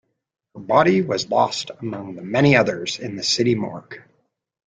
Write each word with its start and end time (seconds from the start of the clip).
Her 0.55 0.59
body 0.61 1.03
was 1.03 1.29
lost 1.29 1.69
among 1.79 2.15
the 2.15 2.23
many 2.23 2.55
others 2.57 2.97
in 2.97 3.17
the 3.17 3.21
city 3.23 3.53
morgue. 3.53 4.01